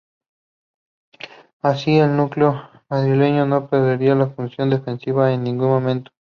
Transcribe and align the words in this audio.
Así, 1.61 1.99
el 1.99 2.17
núcleo 2.17 2.59
madrileño 2.89 3.45
no 3.45 3.69
perdería 3.69 4.15
su 4.17 4.31
función 4.31 4.71
defensiva 4.71 5.31
en 5.31 5.43
ningún 5.43 5.67
momento. 5.67 6.11